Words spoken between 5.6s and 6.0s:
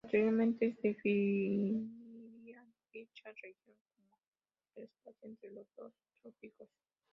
dos